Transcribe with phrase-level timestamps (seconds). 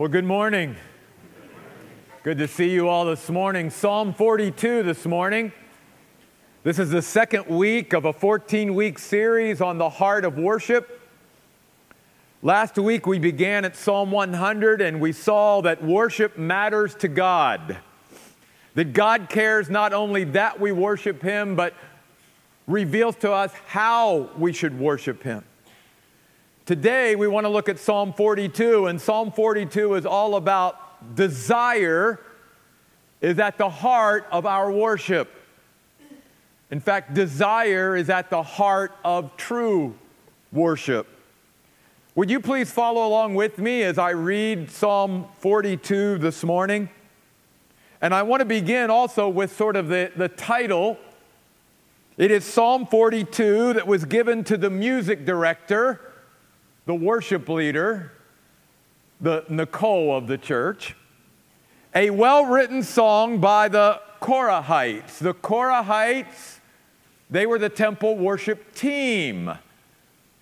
[0.00, 0.76] Well, good morning.
[2.22, 3.68] Good to see you all this morning.
[3.68, 5.52] Psalm 42 this morning.
[6.62, 11.06] This is the second week of a 14 week series on the heart of worship.
[12.40, 17.76] Last week we began at Psalm 100 and we saw that worship matters to God.
[18.76, 21.74] That God cares not only that we worship Him, but
[22.66, 25.44] reveals to us how we should worship Him.
[26.70, 32.20] Today, we want to look at Psalm 42, and Psalm 42 is all about desire
[33.20, 35.34] is at the heart of our worship.
[36.70, 39.96] In fact, desire is at the heart of true
[40.52, 41.08] worship.
[42.14, 46.88] Would you please follow along with me as I read Psalm 42 this morning?
[48.00, 50.98] And I want to begin also with sort of the, the title.
[52.16, 56.02] It is Psalm 42 that was given to the music director
[56.90, 58.10] the worship leader,
[59.20, 60.96] the Nicole of the church,
[61.94, 65.18] a well written song by the Korahites.
[65.18, 66.58] The Korahites,
[67.30, 69.52] they were the temple worship team.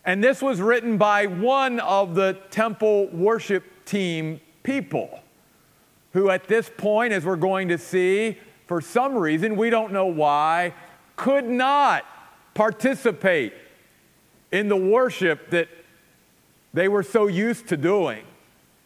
[0.07, 5.21] And this was written by one of the temple worship team people
[6.15, 10.07] who, at this point, as we're going to see, for some reason, we don't know
[10.07, 10.73] why,
[11.15, 12.07] could not
[12.55, 13.53] participate
[14.51, 15.69] in the worship that
[16.73, 18.25] they were so used to doing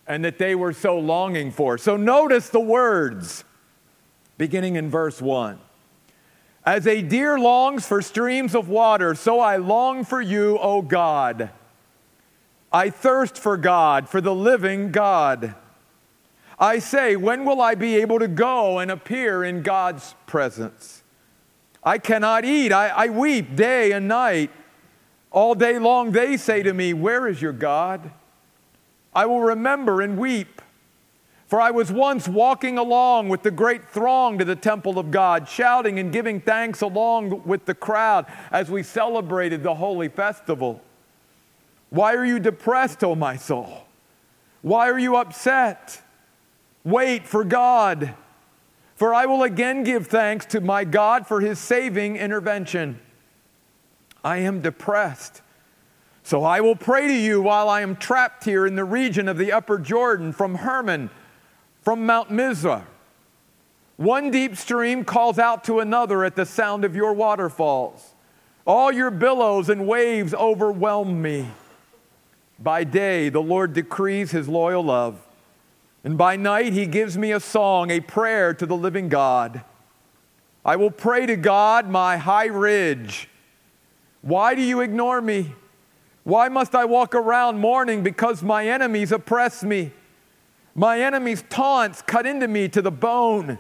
[0.07, 1.79] and that they were so longing for.
[1.79, 3.45] So notice the words
[4.39, 5.59] beginning in verse 1.
[6.65, 11.51] As a deer longs for streams of water, so I long for you, O God.
[12.73, 15.55] I thirst for God, for the living God.
[16.59, 21.03] I say, when will I be able to go and appear in God's presence?
[21.83, 24.51] I cannot eat, I, I weep day and night.
[25.33, 28.11] All day long they say to me, Where is your God?
[29.15, 30.63] I will remember and weep.
[31.47, 35.47] For I was once walking along with the great throng to the temple of God,
[35.47, 40.81] shouting and giving thanks along with the crowd as we celebrated the holy festival.
[41.91, 43.85] Why are you depressed, O my soul?
[44.63, 46.01] Why are you upset?
[46.85, 48.15] Wait for God,
[48.95, 52.99] for I will again give thanks to my God for his saving intervention.
[54.25, 55.43] I am depressed.
[56.23, 59.39] So I will pray to you while I am trapped here in the region of
[59.39, 61.11] the upper Jordan from Hermon,
[61.83, 62.85] from Mount Mizar.
[63.97, 68.15] One deep stream calls out to another at the sound of your waterfalls.
[68.65, 71.49] All your billows and waves overwhelm me.
[72.59, 75.27] By day, the Lord decrees his loyal love,
[76.05, 79.65] and by night, he gives me a song, a prayer to the living God.
[80.65, 83.29] I will pray to God, my high ridge
[84.23, 85.53] why do you ignore me?
[86.25, 89.93] Why must I walk around mourning because my enemies oppress me?
[90.75, 93.59] My enemies' taunts cut into me to the bone.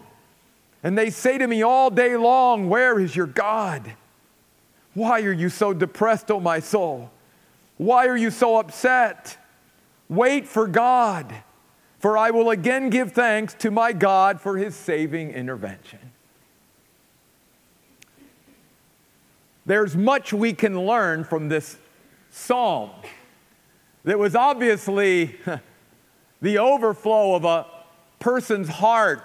[0.82, 3.94] And they say to me all day long, Where is your God?
[4.94, 7.10] Why are you so depressed, O oh my soul?
[7.76, 9.36] Why are you so upset?
[10.08, 11.34] Wait for God,
[11.98, 16.11] for I will again give thanks to my God for his saving intervention.
[19.64, 21.78] There's much we can learn from this
[22.30, 22.90] psalm
[24.04, 25.36] that was obviously
[26.40, 27.66] the overflow of a
[28.18, 29.22] person's heart.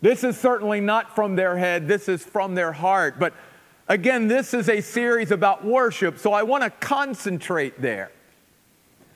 [0.00, 3.18] This is certainly not from their head, this is from their heart.
[3.18, 3.34] But
[3.88, 8.12] again, this is a series about worship, so I want to concentrate there.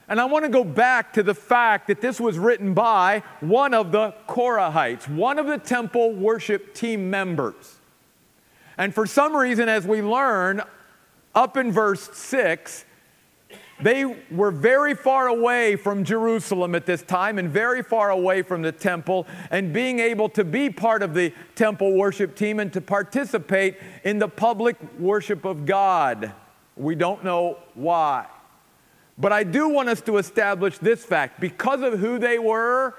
[0.08, 3.72] And I want to go back to the fact that this was written by one
[3.72, 7.78] of the Korahites, one of the temple worship team members.
[8.76, 10.62] And for some reason, as we learn
[11.34, 12.84] up in verse 6,
[13.80, 18.62] they were very far away from Jerusalem at this time and very far away from
[18.62, 22.80] the temple, and being able to be part of the temple worship team and to
[22.80, 26.32] participate in the public worship of God.
[26.76, 28.26] We don't know why.
[29.18, 32.94] But I do want us to establish this fact because of who they were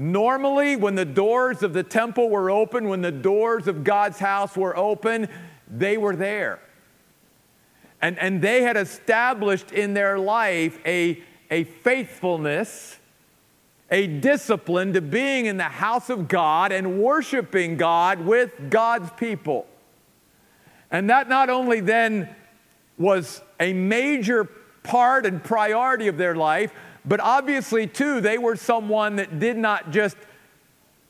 [0.00, 4.56] Normally, when the doors of the temple were open, when the doors of God's house
[4.56, 5.28] were open,
[5.68, 6.58] they were there.
[8.00, 12.96] And, and they had established in their life a, a faithfulness,
[13.90, 19.66] a discipline to being in the house of God and worshiping God with God's people.
[20.90, 22.34] And that not only then
[22.96, 24.48] was a major
[24.82, 26.72] part and priority of their life,
[27.04, 30.16] but obviously, too, they were someone that did not just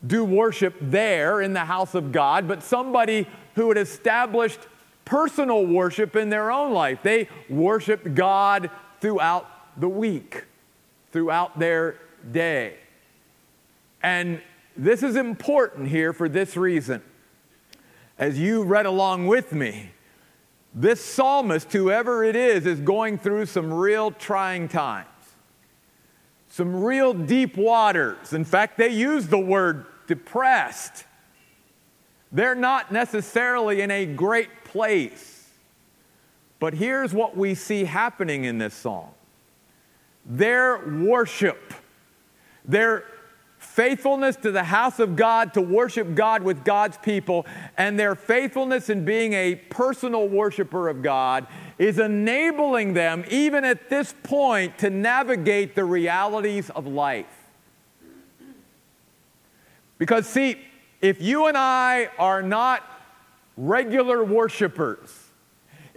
[0.07, 4.61] do worship there in the house of God, but somebody who had established
[5.05, 7.01] personal worship in their own life.
[7.03, 8.71] They worshiped God
[9.01, 9.47] throughout
[9.81, 10.45] the week.
[11.13, 11.97] throughout their
[12.31, 12.77] day.
[14.03, 14.41] And
[14.77, 17.03] this is important here for this reason.
[18.19, 19.91] As you read along with me,
[20.75, 25.09] this psalmist, whoever it is, is going through some real trying times,
[26.61, 28.35] some real deep waters.
[28.35, 31.05] In fact, they use the word depressed.
[32.33, 35.49] They're not necessarily in a great place.
[36.59, 39.15] But here's what we see happening in this song
[40.27, 41.73] their worship,
[42.67, 43.05] their
[43.57, 47.47] faithfulness to the house of God to worship God with God's people,
[47.79, 51.47] and their faithfulness in being a personal worshiper of God
[51.81, 57.49] is enabling them, even at this point, to navigate the realities of life.
[59.97, 60.59] Because, see,
[61.01, 62.85] if you and I are not
[63.57, 65.30] regular worshipers,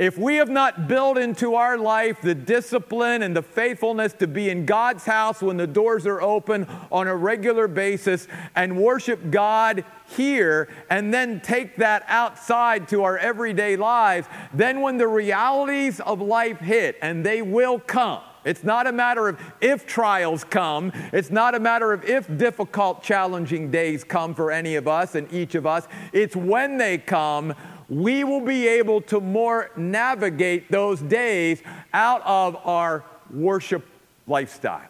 [0.03, 4.49] if we have not built into our life the discipline and the faithfulness to be
[4.49, 9.85] in God's house when the doors are open on a regular basis and worship God
[10.15, 16.21] here and then take that outside to our everyday lives, then when the realities of
[16.21, 20.91] life hit, and they will come, it's not a matter of if trials come.
[21.13, 25.31] It's not a matter of if difficult, challenging days come for any of us and
[25.31, 25.87] each of us.
[26.11, 27.55] It's when they come
[27.95, 31.61] we will be able to more navigate those days
[31.93, 33.85] out of our worship
[34.27, 34.87] lifestyle.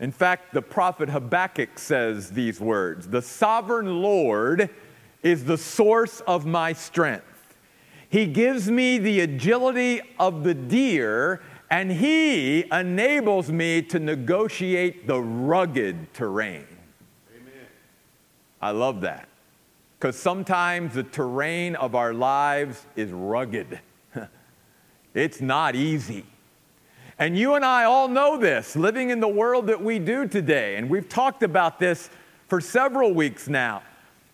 [0.00, 4.70] In fact, the prophet Habakkuk says these words The sovereign Lord
[5.22, 7.56] is the source of my strength.
[8.08, 15.20] He gives me the agility of the deer, and He enables me to negotiate the
[15.20, 16.66] rugged terrain.
[17.34, 17.66] Amen.
[18.60, 19.28] I love that.
[20.04, 23.80] Because sometimes the terrain of our lives is rugged,
[25.14, 26.26] it's not easy.
[27.18, 30.76] And you and I all know this, living in the world that we do today.
[30.76, 32.10] And we've talked about this
[32.48, 33.82] for several weeks now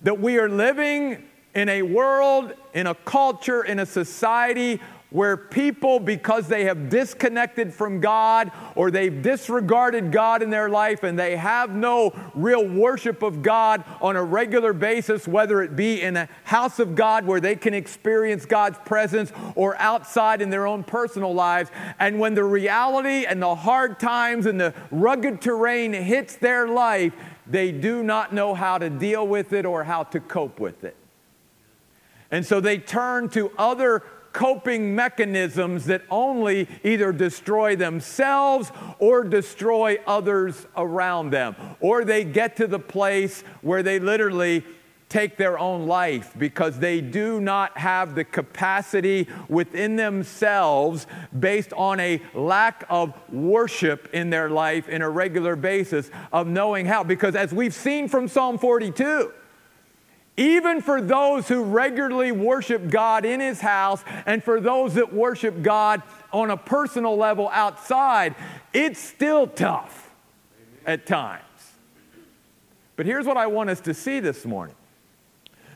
[0.03, 1.23] that we are living
[1.55, 4.81] in a world, in a culture, in a society
[5.11, 11.03] where people, because they have disconnected from God or they've disregarded God in their life
[11.03, 16.01] and they have no real worship of God on a regular basis, whether it be
[16.01, 20.67] in a house of God where they can experience God's presence or outside in their
[20.67, 21.71] own personal lives.
[21.99, 27.13] And when the reality and the hard times and the rugged terrain hits their life,
[27.47, 30.97] they do not know how to deal with it or how to cope with it.
[32.31, 39.99] And so they turn to other coping mechanisms that only either destroy themselves or destroy
[40.07, 41.57] others around them.
[41.81, 44.65] Or they get to the place where they literally
[45.11, 51.07] take their own life because they do not have the capacity within themselves
[51.39, 56.87] based on a lack of worship in their life in a regular basis of knowing
[56.87, 57.03] how.
[57.03, 59.33] Because as we've seen from Psalm 42,
[60.41, 65.63] even for those who regularly worship God in His house and for those that worship
[65.63, 66.03] God
[66.33, 68.35] on a personal level outside,
[68.73, 70.11] it's still tough
[70.87, 71.45] at times.
[72.97, 74.75] But here's what I want us to see this morning.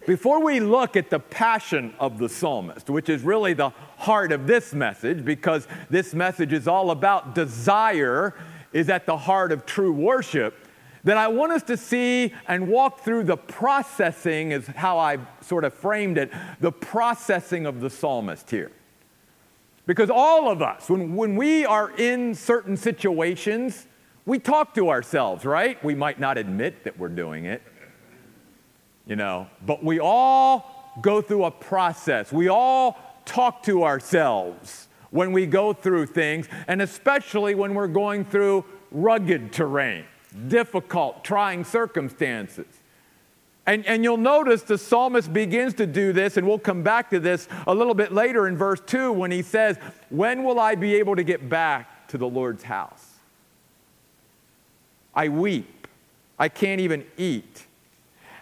[0.06, 3.68] Before we look at the passion of the psalmist, which is really the
[3.98, 8.34] heart of this message, because this message is all about desire,
[8.72, 10.63] is at the heart of true worship
[11.04, 15.64] that I want us to see and walk through the processing, is how I sort
[15.64, 18.72] of framed it, the processing of the psalmist here.
[19.86, 23.86] Because all of us, when, when we are in certain situations,
[24.24, 25.82] we talk to ourselves, right?
[25.84, 27.62] We might not admit that we're doing it,
[29.06, 32.32] you know, but we all go through a process.
[32.32, 32.96] We all
[33.26, 39.52] talk to ourselves when we go through things, and especially when we're going through rugged
[39.52, 40.06] terrain
[40.48, 42.66] difficult, trying circumstances.
[43.66, 47.20] And, and you'll notice the psalmist begins to do this, and we'll come back to
[47.20, 49.78] this a little bit later in verse 2 when he says,
[50.10, 53.14] When will I be able to get back to the Lord's house?
[55.14, 55.88] I weep.
[56.38, 57.66] I can't even eat.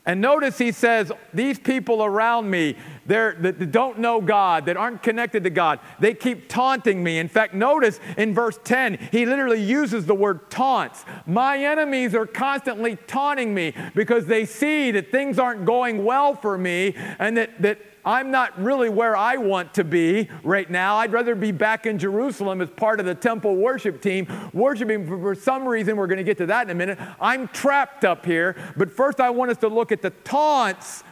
[0.05, 5.45] And notice he says, These people around me that don't know God, that aren't connected
[5.45, 7.19] to God, they keep taunting me.
[7.19, 11.05] In fact, notice in verse 10, he literally uses the word taunts.
[11.27, 16.59] My enemies are constantly taunting me because they see that things aren't going well for
[16.59, 20.97] me and that, that I'm not really where I want to be right now.
[20.97, 25.35] I'd rather be back in Jerusalem as part of the temple worship team, worshiping for
[25.35, 25.97] some reason.
[25.97, 26.99] We're going to get to that in a minute.
[27.21, 28.57] I'm trapped up here.
[28.77, 31.05] But first, I want us to look at the taunts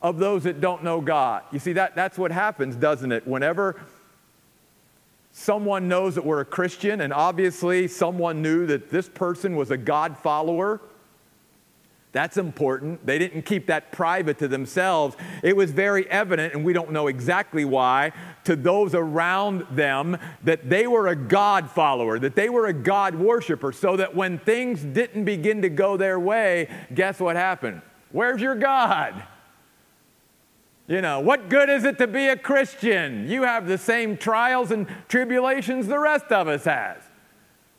[0.00, 1.42] of those that don't know God.
[1.52, 3.26] You see, that, that's what happens, doesn't it?
[3.26, 3.80] Whenever
[5.32, 9.76] someone knows that we're a Christian, and obviously someone knew that this person was a
[9.76, 10.80] God follower.
[12.18, 13.06] That's important.
[13.06, 15.16] They didn't keep that private to themselves.
[15.44, 18.10] It was very evident, and we don't know exactly why,
[18.42, 23.14] to those around them that they were a God follower, that they were a God
[23.14, 27.82] worshiper, so that when things didn't begin to go their way, guess what happened?
[28.10, 29.22] Where's your God?
[30.88, 33.28] You know, what good is it to be a Christian?
[33.30, 37.00] You have the same trials and tribulations the rest of us has.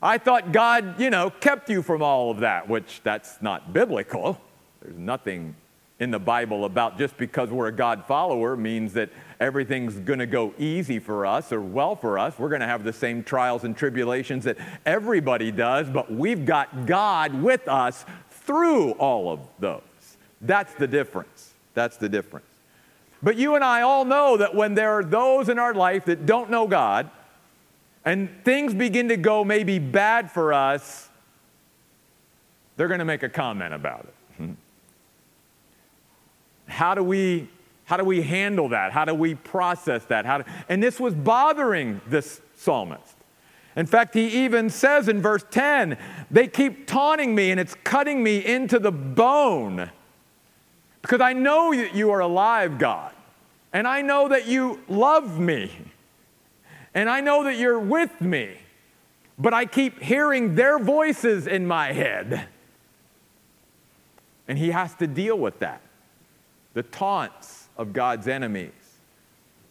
[0.02, 4.40] I thought God, you know, kept you from all of that, which that's not biblical.
[4.82, 5.56] There's nothing
[6.00, 9.10] in the Bible about just because we're a God follower means that
[9.42, 12.40] everything's going to go easy for us or well for us.
[12.40, 16.86] We're going to have the same trials and tribulations that everybody does, but we've got
[16.86, 19.82] God with us through all of those.
[20.40, 21.54] That's the difference.
[21.74, 22.46] That's the difference.
[23.22, 26.26] But you and I all know that when there are those in our life that
[26.26, 27.12] don't know God,
[28.06, 31.10] and things begin to go maybe bad for us,
[32.78, 34.14] they're going to make a comment about it.
[34.38, 34.52] Hmm.
[36.68, 37.50] How do we
[37.90, 38.92] how do we handle that?
[38.92, 40.24] How do we process that?
[40.24, 43.16] How do, and this was bothering this psalmist.
[43.76, 45.98] In fact, he even says in verse 10,
[46.30, 49.90] they keep taunting me and it's cutting me into the bone.
[51.02, 53.12] Because I know that you are alive, God.
[53.74, 55.72] And I know that you love me.
[56.94, 58.58] And I know that you're with me.
[59.38, 62.48] But I keep hearing their voices in my head.
[64.48, 65.82] And he has to deal with that
[66.74, 68.72] the taunts of God's enemies,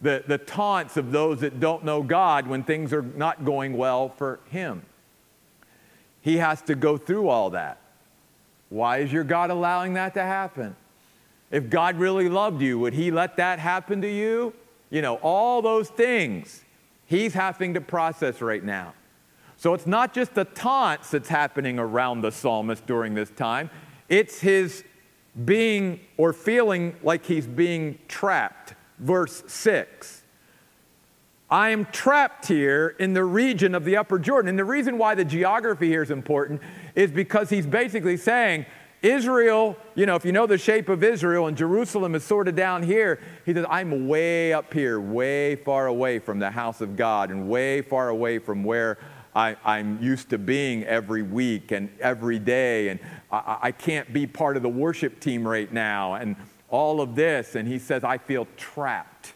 [0.00, 4.08] the, the taunts of those that don't know God when things are not going well
[4.08, 4.82] for him.
[6.20, 7.80] He has to go through all that.
[8.68, 10.76] Why is your God allowing that to happen?
[11.50, 14.52] If God really loved you, would He let that happen to you?
[14.90, 16.62] You know, all those things
[17.08, 18.92] He's having to process right now.
[19.56, 23.70] So it's not just the taunts that's happening around the psalmist during this time,
[24.10, 24.84] it's his
[25.46, 28.74] being or feeling like he's being trapped.
[28.98, 30.22] Verse 6.
[31.50, 34.50] I am trapped here in the region of the Upper Jordan.
[34.50, 36.60] And the reason why the geography here is important
[36.94, 38.66] is because he's basically saying,
[39.02, 42.57] Israel, you know, if you know the shape of Israel and Jerusalem is sort of
[42.57, 46.97] down here, he says, I'm way up here, way far away from the house of
[46.97, 48.99] God and way far away from where
[49.37, 52.88] I, am used to being every week and every day.
[52.88, 52.99] And
[53.31, 56.35] I, I can't be part of the worship team right now and
[56.69, 57.55] all of this.
[57.55, 59.35] And he says, I feel trapped.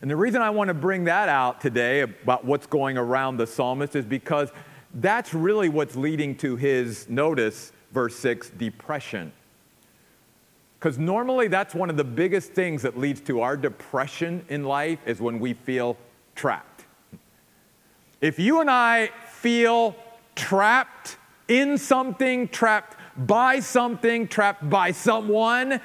[0.00, 3.46] And the reason I want to bring that out today about what's going around the
[3.46, 4.50] psalmist is because
[4.94, 9.32] that's really what's leading to his notice verse 6, depression.
[10.78, 14.98] Because normally that's one of the biggest things that leads to our depression in life
[15.06, 15.96] is when we feel
[16.34, 16.84] trapped.
[18.20, 19.94] If you and I feel
[20.34, 21.18] trapped
[21.48, 25.80] in something, trapped by something, trapped by someone,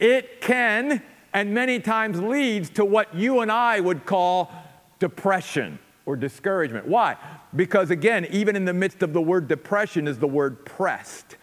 [0.00, 4.52] it can and many times leads to what you and I would call
[4.98, 6.86] depression or discouragement.
[6.86, 7.16] Why?
[7.54, 11.36] Because again, even in the midst of the word depression is the word pressed.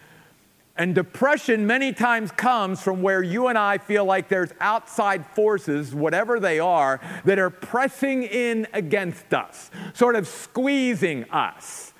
[0.80, 5.94] And depression many times comes from where you and I feel like there's outside forces,
[5.94, 11.92] whatever they are, that are pressing in against us, sort of squeezing us.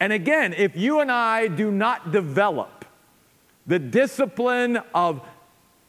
[0.00, 2.86] And again, if you and I do not develop
[3.66, 5.20] the discipline of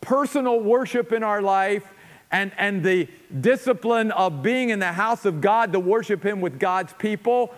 [0.01, 1.89] personal worship in our life
[2.33, 3.07] and, and the
[3.39, 7.55] discipline of being in the house of God to worship Him with God's people,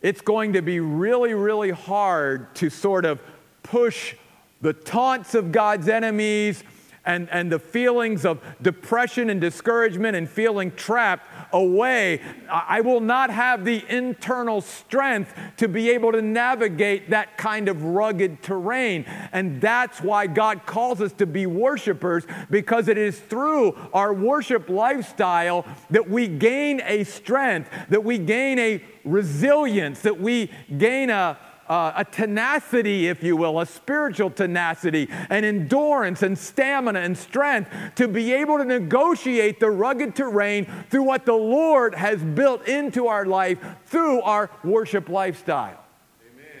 [0.00, 3.20] it's going to be really, really hard to sort of
[3.62, 4.14] push
[4.60, 6.62] the taunts of God's enemies
[7.04, 12.20] and, and the feelings of depression and discouragement and feeling trapped away.
[12.48, 17.82] I will not have the internal strength to be able to navigate that kind of
[17.82, 19.04] rugged terrain.
[19.32, 24.68] And that's why God calls us to be worshipers, because it is through our worship
[24.68, 31.36] lifestyle that we gain a strength, that we gain a resilience, that we gain a
[31.72, 37.70] uh, a tenacity, if you will, a spiritual tenacity, an endurance and stamina and strength
[37.94, 43.06] to be able to negotiate the rugged terrain through what the Lord has built into
[43.06, 45.82] our life through our worship lifestyle.
[46.30, 46.60] Amen.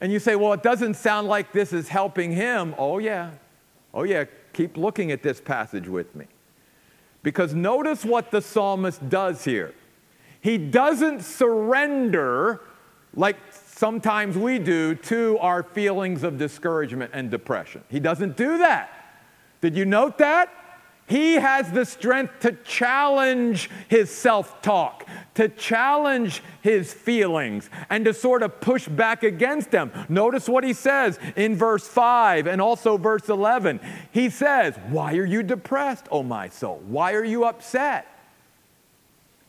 [0.00, 2.74] And you say, well, it doesn't sound like this is helping him.
[2.76, 3.30] Oh, yeah.
[3.94, 4.24] Oh, yeah.
[4.52, 6.24] Keep looking at this passage with me.
[7.22, 9.74] Because notice what the psalmist does here.
[10.40, 12.62] He doesn't surrender
[13.14, 13.36] like
[13.78, 17.82] sometimes we do to our feelings of discouragement and depression.
[17.88, 18.90] He doesn't do that.
[19.60, 20.52] Did you note that?
[21.08, 28.12] he has the strength to challenge his self talk, to challenge his feelings, and to
[28.12, 29.90] sort of push back against them.
[30.10, 33.80] Notice what he says in verse 5 and also verse 11.
[34.12, 36.82] He says, Why are you depressed, O my soul?
[36.86, 38.06] Why are you upset?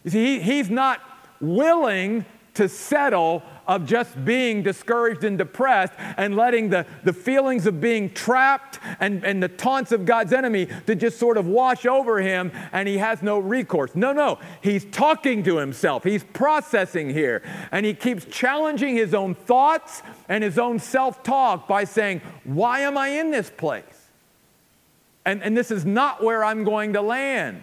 [0.05, 1.01] You see, he, he's not
[1.41, 7.79] willing to settle of just being discouraged and depressed and letting the, the feelings of
[7.79, 12.19] being trapped and, and the taunts of God's enemy to just sort of wash over
[12.19, 13.91] him and he has no recourse.
[13.93, 14.39] No, no.
[14.61, 20.43] He's talking to himself, he's processing here, and he keeps challenging his own thoughts and
[20.43, 23.83] his own self talk by saying, Why am I in this place?
[25.25, 27.61] And, and this is not where I'm going to land.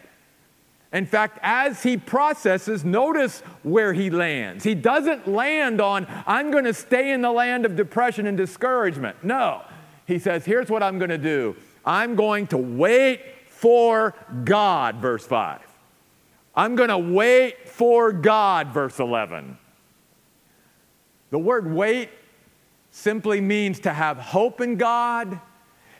[0.96, 4.64] In fact, as he processes, notice where he lands.
[4.64, 9.22] He doesn't land on, I'm going to stay in the land of depression and discouragement.
[9.22, 9.60] No.
[10.06, 15.26] He says, here's what I'm going to do I'm going to wait for God, verse
[15.26, 15.60] 5.
[16.54, 19.58] I'm going to wait for God, verse 11.
[21.28, 22.08] The word wait
[22.90, 25.40] simply means to have hope in God.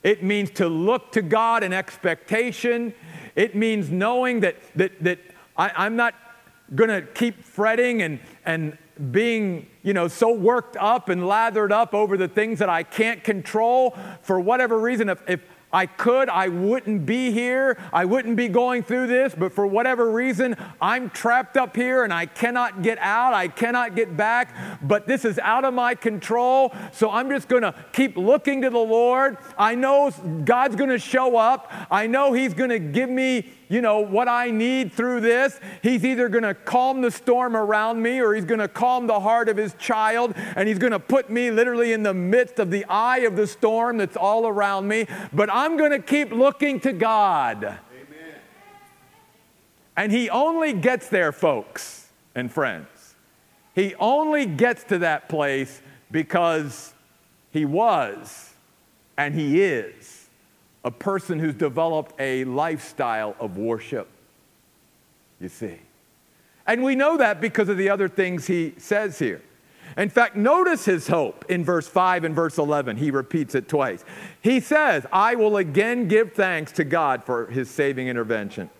[0.03, 2.95] It means to look to God in expectation.
[3.35, 5.19] It means knowing that, that, that
[5.57, 6.15] I, am not
[6.75, 8.76] going to keep fretting and, and
[9.11, 13.23] being, you know, so worked up and lathered up over the things that I can't
[13.23, 15.09] control for whatever reason.
[15.09, 15.41] If, if
[15.76, 17.76] I could, I wouldn't be here.
[17.92, 22.14] I wouldn't be going through this, but for whatever reason, I'm trapped up here and
[22.14, 23.35] I cannot get out.
[23.35, 26.75] I cannot get back, but this is out of my control.
[26.92, 29.37] So I'm just going to keep looking to the Lord.
[29.59, 30.11] I know
[30.47, 31.71] God's going to show up.
[31.90, 35.59] I know He's going to give me you know, what I need through this.
[35.83, 39.21] He's either going to calm the storm around me or he's going to calm the
[39.21, 42.71] heart of his child and he's going to put me literally in the midst of
[42.71, 45.07] the eye of the storm that's all around me.
[45.33, 47.65] But I'm going to keep looking to God.
[47.65, 47.79] Amen.
[49.97, 53.15] And he only gets there, folks and friends.
[53.75, 56.95] He only gets to that place because
[57.51, 58.55] he was
[59.19, 59.96] and he is
[60.87, 64.07] a person who's developed a lifestyle of worship.
[65.41, 65.81] You see.
[66.65, 69.43] And we know that because of the other things he says here.
[69.97, 72.99] In fact, notice his hope in verse 5 and verse 11.
[72.99, 74.05] He repeats it twice.
[74.41, 78.71] He says, I will again give thanks to God for his saving intervention.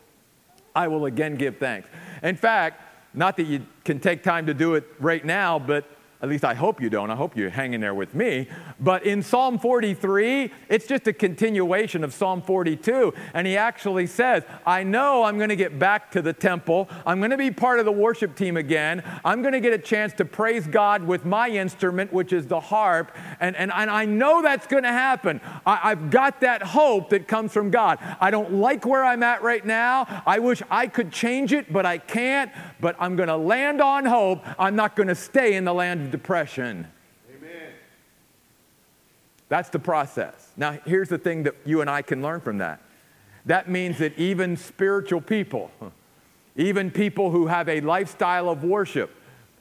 [0.77, 1.88] I will again give thanks.
[2.23, 2.83] In fact,
[3.14, 5.88] not that you can take time to do it right now, but
[6.22, 7.11] at least I hope you don't.
[7.11, 8.48] I hope you're hanging there with me.
[8.81, 13.12] But in Psalm 43, it's just a continuation of Psalm 42.
[13.35, 16.88] And he actually says, I know I'm going to get back to the temple.
[17.05, 19.02] I'm going to be part of the worship team again.
[19.26, 22.61] I'm going to get a chance to praise God with my instrument, which is the
[22.61, 23.14] harp.
[23.38, 25.42] And, and, and I know that's going to happen.
[25.66, 27.98] I, I've got that hope that comes from God.
[28.20, 30.22] I don't like where I'm at right now.
[30.24, 32.50] I wish I could change it, but I can't.
[32.81, 34.42] But I'm going to land on hope.
[34.59, 36.87] I'm not going to stay in the land depression.
[37.37, 37.73] Amen.
[39.49, 40.53] That's the process.
[40.57, 42.81] Now, here's the thing that you and I can learn from that.
[43.45, 45.71] That means that even spiritual people,
[46.57, 49.11] even people who have a lifestyle of worship,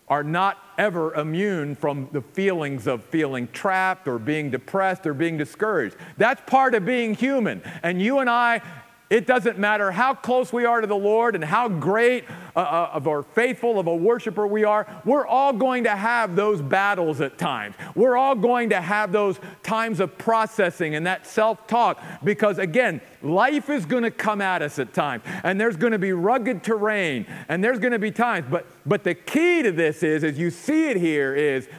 [0.07, 5.37] are not ever immune from the feelings of feeling trapped or being depressed or being
[5.37, 5.95] discouraged.
[6.17, 7.61] That's part of being human.
[7.81, 8.61] And you and I
[9.09, 12.89] it doesn't matter how close we are to the Lord and how great uh, uh,
[12.93, 14.87] of or faithful of a worshiper we are.
[15.05, 17.75] We're all going to have those battles at times.
[17.93, 22.99] We're all going to have those times of processing and that self talk because, again,
[23.21, 26.63] life is going to come at us at times and there's going to be rugged
[26.63, 28.47] terrain and there's going to be times.
[28.49, 31.69] But, but the key to this is, as you see it here, is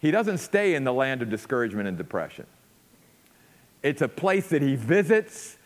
[0.00, 2.46] he doesn't stay in the land of discouragement and depression.
[3.82, 5.57] It's a place that he visits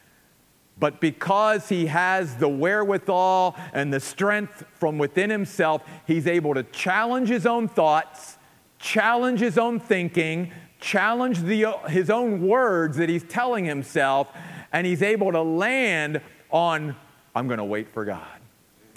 [0.79, 6.63] but because he has the wherewithal and the strength from within himself, he's able to
[6.65, 8.39] challenge his own thoughts,
[8.79, 14.29] challenge his own thinking, challenge the, his own words that he's telling himself,
[14.73, 16.97] and he's able to land on,
[17.35, 18.27] I'm going to wait for God.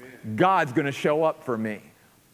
[0.02, 0.36] Amen.
[0.36, 1.82] God's going to show up for me.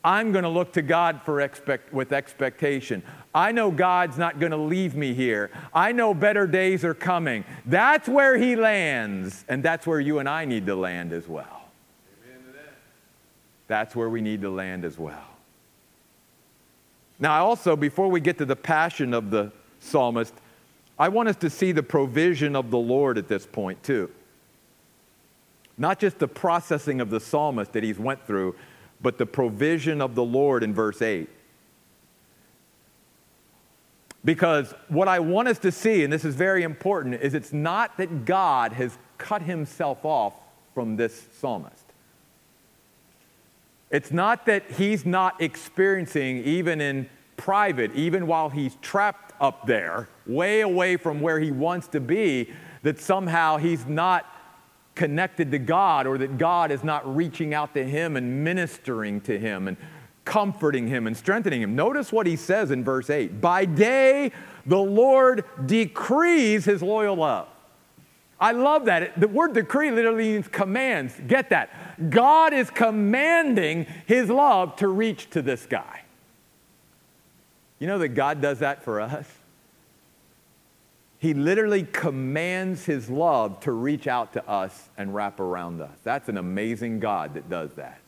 [0.04, 3.04] I'm going to look to God for expect, with expectation.
[3.36, 5.52] I know God's not going to leave me here.
[5.74, 7.46] I know better days are coming.
[7.66, 11.70] That's where He lands, and that's where you and I need to land as well.
[12.54, 12.74] That.
[13.68, 15.28] That's where we need to land as well.
[17.20, 20.34] Now, also, before we get to the passion of the psalmist,
[20.98, 24.10] I want us to see the provision of the Lord at this point, too.
[25.78, 28.56] Not just the processing of the psalmist that he's went through,
[29.02, 31.30] but the provision of the Lord in verse 8.
[34.24, 37.98] Because what I want us to see, and this is very important, is it's not
[37.98, 40.34] that God has cut himself off
[40.74, 41.86] from this psalmist.
[43.90, 50.08] It's not that he's not experiencing, even in private, even while he's trapped up there,
[50.28, 52.52] way away from where he wants to be,
[52.84, 54.26] that somehow he's not
[54.96, 59.38] connected to God or that God is not reaching out to him and ministering to
[59.38, 59.78] him and
[60.26, 61.76] comforting him and strengthening him.
[61.76, 64.32] Notice what he says in verse 8 By day,
[64.66, 67.48] the Lord decrees his loyal love.
[68.40, 69.20] I love that.
[69.20, 71.14] The word decree literally means commands.
[71.28, 72.10] Get that.
[72.10, 76.02] God is commanding his love to reach to this guy.
[77.78, 79.28] You know that God does that for us?
[81.22, 85.96] He literally commands his love to reach out to us and wrap around us.
[86.04, 88.02] That's an amazing God that does that.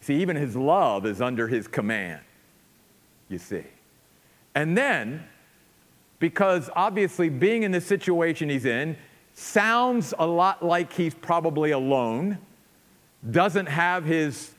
[0.00, 2.22] See, even his love is under his command,
[3.28, 3.64] you see.
[4.54, 5.22] And then,
[6.18, 8.96] because obviously being in the situation he's in
[9.34, 12.38] sounds a lot like he's probably alone,
[13.30, 14.54] doesn't have his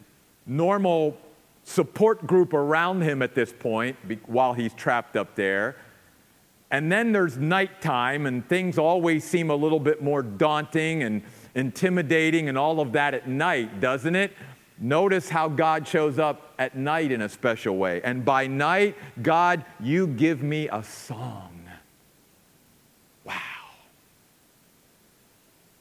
[0.45, 1.17] normal
[1.63, 3.97] support group around him at this point
[4.27, 5.75] while he's trapped up there.
[6.71, 11.21] And then there's nighttime, and things always seem a little bit more daunting and
[11.53, 14.33] intimidating and all of that at night, doesn't it?
[14.77, 18.01] Notice how God shows up at night in a special way.
[18.03, 21.54] And by night, God, you give me a song.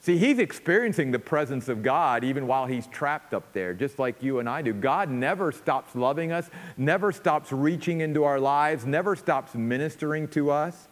[0.05, 4.23] See, he's experiencing the presence of God even while he's trapped up there, just like
[4.23, 4.75] you and I do.
[4.75, 10.51] God never stops loving us, never stops reaching into our lives, never stops ministering to
[10.51, 10.89] us.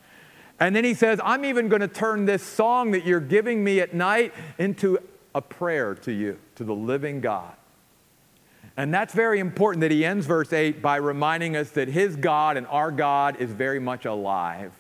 [0.59, 3.81] And then he says, I'm even going to turn this song that you're giving me
[3.81, 4.99] at night into
[5.35, 7.53] a prayer to you, to the living God.
[8.79, 12.57] And that's very important that he ends verse 8 by reminding us that his God
[12.57, 14.73] and our God is very much alive.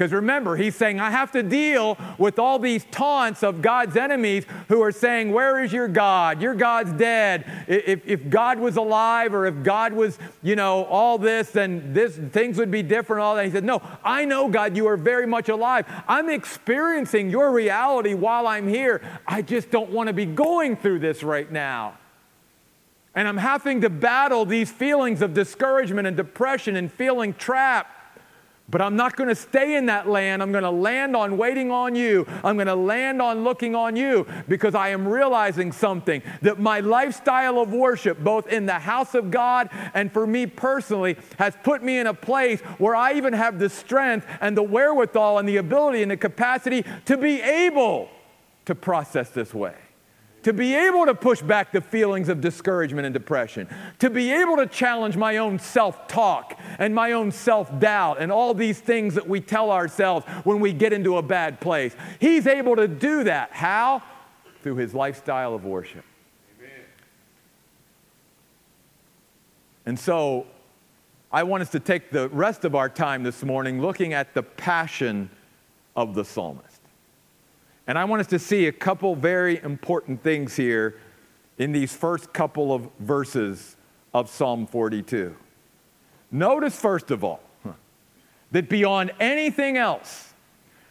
[0.00, 4.46] Because remember, he's saying, I have to deal with all these taunts of God's enemies
[4.68, 6.40] who are saying, Where is your God?
[6.40, 7.44] Your God's dead.
[7.68, 12.16] If, if God was alive or if God was, you know, all this, then this,
[12.16, 13.44] things would be different, all that.
[13.44, 15.84] He said, No, I know, God, you are very much alive.
[16.08, 19.02] I'm experiencing your reality while I'm here.
[19.26, 21.98] I just don't want to be going through this right now.
[23.14, 27.98] And I'm having to battle these feelings of discouragement and depression and feeling trapped.
[28.70, 30.42] But I'm not going to stay in that land.
[30.42, 32.26] I'm going to land on waiting on you.
[32.44, 36.80] I'm going to land on looking on you because I am realizing something that my
[36.80, 41.82] lifestyle of worship, both in the house of God and for me personally, has put
[41.82, 45.56] me in a place where I even have the strength and the wherewithal and the
[45.56, 48.08] ability and the capacity to be able
[48.66, 49.74] to process this way
[50.42, 54.56] to be able to push back the feelings of discouragement and depression, to be able
[54.56, 59.14] to challenge my own self talk and my own self doubt and all these things
[59.14, 61.94] that we tell ourselves when we get into a bad place.
[62.18, 63.52] He's able to do that.
[63.52, 64.02] How?
[64.62, 66.04] Through his lifestyle of worship.
[66.58, 66.84] Amen.
[69.86, 70.46] And so
[71.32, 74.42] I want us to take the rest of our time this morning looking at the
[74.42, 75.30] passion
[75.94, 76.69] of the psalmist.
[77.90, 81.00] And I want us to see a couple very important things here
[81.58, 83.76] in these first couple of verses
[84.14, 85.34] of Psalm 42.
[86.30, 87.40] Notice, first of all,
[88.52, 90.34] that beyond anything else,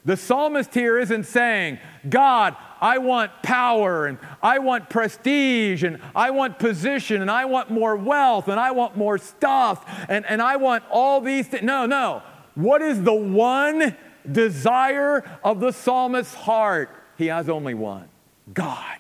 [0.04, 6.32] the psalmist here isn't saying, God, I want power and I want prestige and I
[6.32, 10.58] want position and I want more wealth and I want more stuff and, and I
[10.58, 11.64] want all these things.
[11.64, 12.24] No, no.
[12.56, 13.96] What is the one
[14.32, 18.08] desire of the psalmist's heart, he has only one
[18.54, 19.00] God.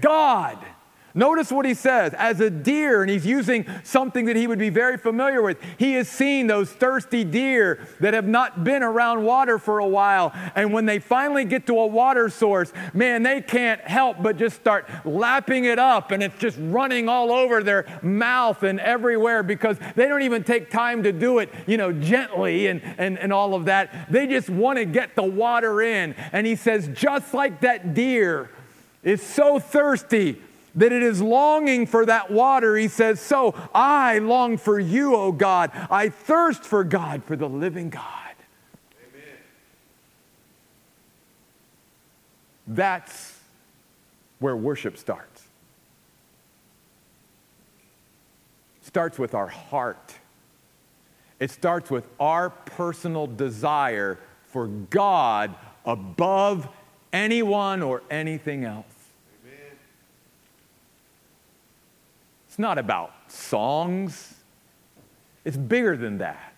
[0.00, 0.58] God.
[1.18, 4.70] Notice what he says as a deer, and he's using something that he would be
[4.70, 5.58] very familiar with.
[5.76, 10.32] He has seen those thirsty deer that have not been around water for a while.
[10.54, 14.54] And when they finally get to a water source, man, they can't help but just
[14.54, 19.76] start lapping it up, and it's just running all over their mouth and everywhere because
[19.96, 23.54] they don't even take time to do it, you know, gently and, and, and all
[23.54, 24.08] of that.
[24.08, 26.14] They just want to get the water in.
[26.30, 28.50] And he says, just like that deer
[29.02, 30.42] is so thirsty
[30.78, 32.76] that it is longing for that water.
[32.76, 35.70] He says, So I long for you, O God.
[35.90, 38.02] I thirst for God, for the living God.
[39.12, 39.36] Amen.
[42.66, 43.38] That's
[44.38, 45.48] where worship starts.
[48.88, 50.14] starts with our heart.
[51.38, 56.66] It starts with our personal desire for God above
[57.12, 58.97] anyone or anything else.
[62.58, 64.34] It's not about songs,
[65.44, 66.54] it's bigger than that.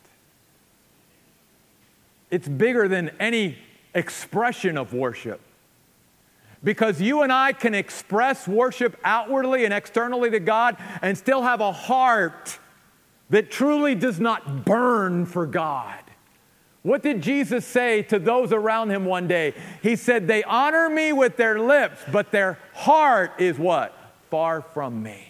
[2.31, 3.59] it's bigger than any
[3.93, 5.43] expression of worship.
[6.65, 11.61] Because you and I can express worship outwardly and externally to God and still have
[11.61, 12.59] a heart
[13.29, 16.03] that truly does not burn for God.
[16.83, 19.53] What did Jesus say to those around him one day?
[19.83, 23.95] He said, They honor me with their lips, but their heart is what?
[24.31, 25.30] Far from me.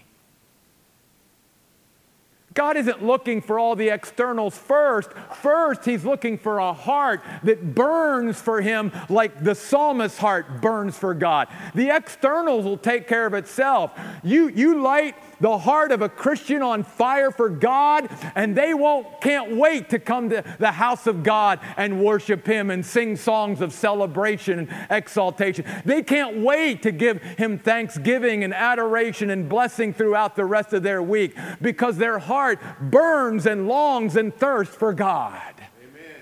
[2.53, 5.11] God isn't looking for all the externals first.
[5.41, 10.99] First, He's looking for a heart that burns for Him like the psalmist's heart burns
[10.99, 11.49] for God.
[11.75, 13.93] The externals will take care of itself.
[14.25, 19.21] You, you light the heart of a Christian on fire for God, and they won't,
[19.21, 23.61] can't wait to come to the house of God and worship Him and sing songs
[23.61, 25.65] of celebration and exaltation.
[25.85, 30.83] They can't wait to give Him thanksgiving and adoration and blessing throughout the rest of
[30.83, 35.55] their week because their heart burns and longs and thirsts for God.
[35.83, 36.15] Amen.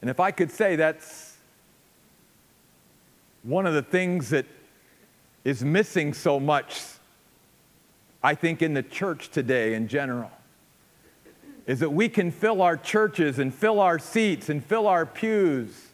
[0.00, 1.36] And if I could say that's
[3.42, 4.46] one of the things that
[5.46, 6.82] is missing so much,
[8.20, 10.32] I think, in the church today in general,
[11.68, 15.86] is that we can fill our churches and fill our seats and fill our pews.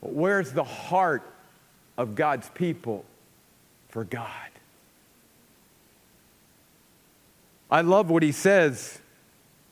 [0.00, 1.28] But where's the heart
[1.96, 3.04] of God's people
[3.88, 4.30] for God?
[7.68, 9.00] I love what he says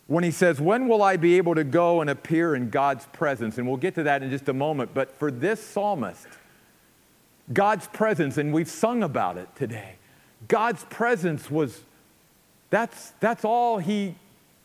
[0.09, 3.59] when he says, When will I be able to go and appear in God's presence?
[3.59, 4.90] And we'll get to that in just a moment.
[4.92, 6.27] But for this psalmist,
[7.52, 9.96] God's presence, and we've sung about it today.
[10.48, 11.82] God's presence was,
[12.70, 14.16] that's, that's all he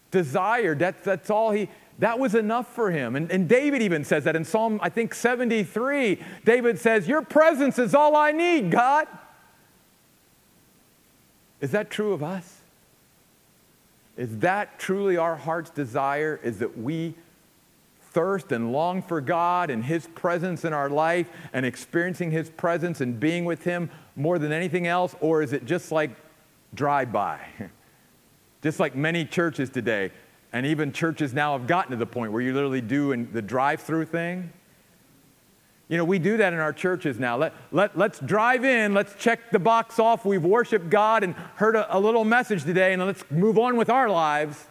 [0.10, 0.80] desired.
[0.80, 3.16] That's, that's all he, that was enough for him.
[3.16, 6.20] And, and David even says that in Psalm, I think 73.
[6.44, 9.08] David says, Your presence is all I need, God.
[11.62, 12.62] Is that true of us?
[14.18, 16.40] Is that truly our heart's desire?
[16.44, 17.14] Is that we
[18.12, 23.02] thirst and long for God and His presence in our life and experiencing His presence
[23.02, 25.16] and being with Him more than anything else?
[25.20, 26.12] Or is it just like
[26.74, 27.40] drive by?
[28.62, 30.12] just like many churches today,
[30.54, 33.42] and even churches now have gotten to the point where you literally do in the
[33.42, 34.52] drive through thing.
[35.88, 37.36] You know, we do that in our churches now.
[37.38, 40.24] Let, let, let's drive in, let's check the box off.
[40.24, 43.90] We've worshiped God and heard a, a little message today, and let's move on with
[43.90, 44.68] our lives.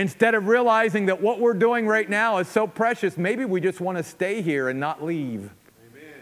[0.00, 3.80] Instead of realizing that what we're doing right now is so precious, maybe we just
[3.80, 5.50] want to stay here and not leave.
[5.90, 6.12] Amen.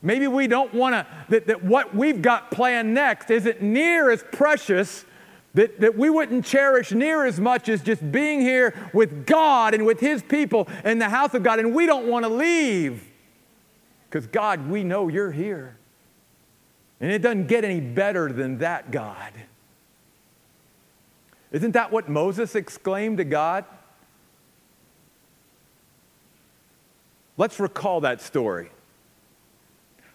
[0.00, 4.22] Maybe we don't want to, that, that what we've got planned next isn't near as
[4.30, 5.04] precious,
[5.54, 9.84] that, that we wouldn't cherish near as much as just being here with God and
[9.84, 13.04] with His people in the house of God, and we don't want to leave.
[14.08, 15.76] Because, God, we know you're here.
[17.00, 19.32] And it doesn't get any better than that, God.
[21.52, 23.64] Isn't that what Moses exclaimed to God?
[27.36, 28.70] Let's recall that story.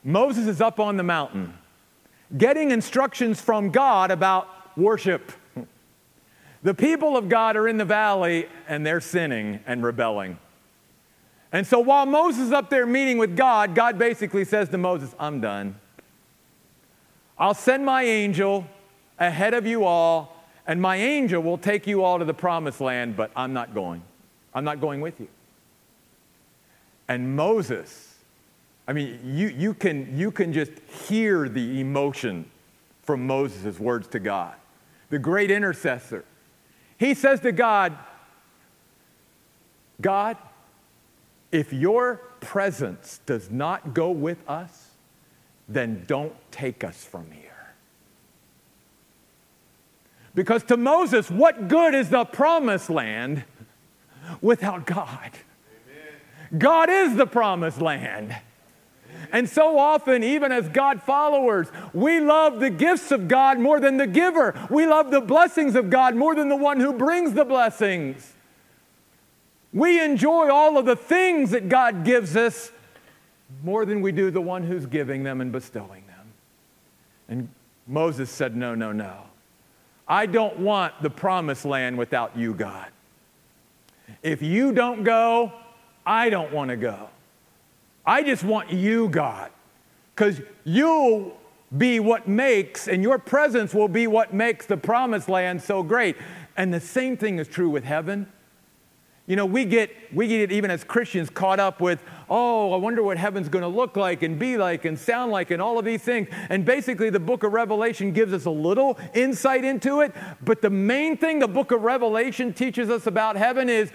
[0.04, 1.54] Moses is up on the mountain
[2.38, 5.32] getting instructions from God about worship.
[6.64, 10.38] The people of God are in the valley and they're sinning and rebelling.
[11.52, 15.16] And so while Moses is up there meeting with God, God basically says to Moses,
[15.20, 15.80] I'm done.
[17.38, 18.68] I'll send my angel
[19.20, 20.37] ahead of you all
[20.68, 24.02] and my angel will take you all to the promised land, but I'm not going.
[24.54, 25.30] I'm not going with you.
[27.08, 28.16] And Moses,
[28.88, 30.72] I mean, you, you, can, you can just
[31.08, 32.46] hear the emotion
[33.04, 34.56] from Moses' words to God,
[35.10, 36.26] the great intercessor.
[36.98, 37.98] He says to God,
[40.02, 40.36] God,
[41.52, 44.90] if your presence does not go with us,
[45.70, 47.47] then don't take us from here.
[50.38, 53.44] Because to Moses, what good is the promised land
[54.40, 55.32] without God?
[56.56, 58.38] God is the promised land.
[59.32, 63.98] And so often, even as God followers, we love the gifts of God more than
[63.98, 64.54] the giver.
[64.70, 68.36] We love the blessings of God more than the one who brings the blessings.
[69.74, 72.72] We enjoy all of the things that God gives us
[73.64, 76.28] more than we do the one who's giving them and bestowing them.
[77.28, 77.50] And
[77.88, 79.24] Moses said, No, no, no.
[80.08, 82.88] I don't want the promised land without you, God.
[84.24, 85.52] If you don't go,
[86.06, 87.10] I don't want to go.
[88.06, 89.52] I just want you, God,
[90.16, 91.38] because you'll
[91.78, 96.16] be what makes, and your presence will be what makes the promised land so great.
[96.56, 98.32] And the same thing is true with heaven.
[99.28, 103.04] You know, we get, we get even as Christians caught up with, oh, I wonder
[103.04, 105.84] what heaven's going to look like and be like and sound like and all of
[105.84, 106.30] these things.
[106.50, 110.14] And basically, the book of Revelation gives us a little insight into it.
[110.42, 113.92] But the main thing the book of Revelation teaches us about heaven is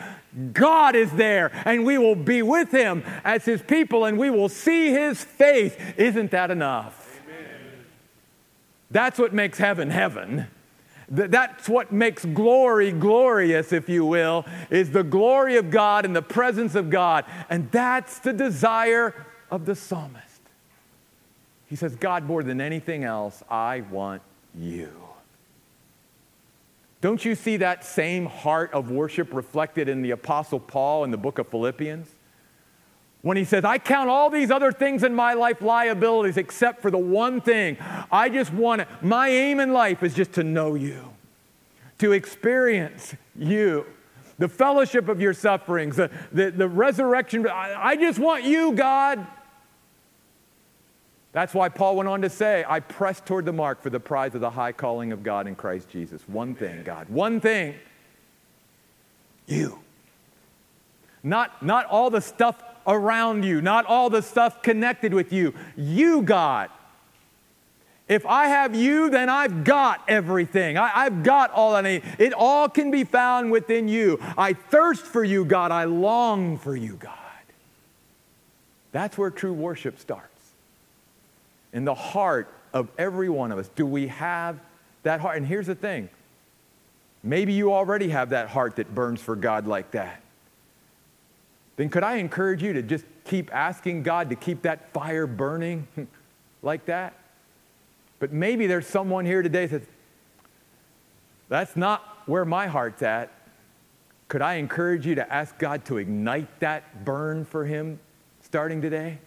[0.53, 4.51] God is there and we will be with him as his people and we will
[4.51, 5.75] see his face.
[5.97, 7.21] Isn't that enough?
[7.25, 7.87] Amen.
[8.91, 10.49] That's what makes heaven heaven.
[11.15, 16.23] That's what makes glory glorious, if you will, is the glory of God and the
[16.23, 17.27] presence of God.
[17.51, 19.15] And that's the desire
[19.51, 20.41] of the psalmist.
[21.67, 24.23] He says, God, more than anything else, I want
[24.59, 24.91] you.
[27.03, 31.19] Don't you see that same heart of worship reflected in the Apostle Paul in the
[31.19, 32.09] book of Philippians?
[33.23, 36.91] When he says, I count all these other things in my life liabilities except for
[36.91, 37.77] the one thing.
[38.11, 38.89] I just want it.
[39.01, 41.13] My aim in life is just to know you,
[41.99, 43.87] to experience you,
[44.39, 47.47] the fellowship of your sufferings, the, the, the resurrection.
[47.47, 49.25] I, I just want you, God.
[51.31, 54.35] That's why Paul went on to say, I press toward the mark for the prize
[54.35, 56.23] of the high calling of God in Christ Jesus.
[56.27, 57.77] One thing, God, one thing.
[59.47, 59.79] You.
[61.23, 65.55] Not, not all the stuff around you, not all the stuff connected with you.
[65.77, 66.71] You, God.
[68.09, 70.77] If I have you, then I've got everything.
[70.77, 72.03] I, have got all I need.
[72.19, 74.19] It all can be found within you.
[74.37, 75.71] I thirst for you, God.
[75.71, 77.19] I long for you, God.
[78.91, 80.29] That's where true worship starts.
[81.73, 83.69] In the heart of every one of us.
[83.75, 84.59] Do we have
[85.03, 85.37] that heart?
[85.37, 86.09] And here's the thing
[87.23, 90.22] maybe you already have that heart that burns for God like that
[91.83, 95.89] then could I encourage you to just keep asking God to keep that fire burning
[96.63, 97.15] like that?
[98.21, 99.89] But maybe there's someone here today that says,
[101.49, 103.33] that's not where my heart's at.
[104.29, 107.99] Could I encourage you to ask God to ignite that burn for Him
[108.43, 109.19] starting today?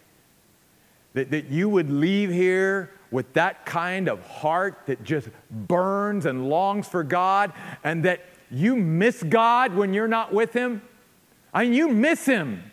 [1.12, 6.48] That, that you would leave here with that kind of heart that just burns and
[6.48, 7.52] longs for God,
[7.84, 10.80] and that you miss God when you're not with Him?
[11.56, 12.70] I mean, you miss him.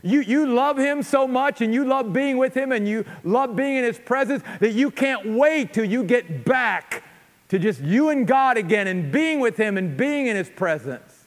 [0.00, 3.56] You, you love him so much and you love being with him and you love
[3.56, 7.02] being in his presence that you can't wait till you get back
[7.48, 11.26] to just you and God again and being with him and being in his presence.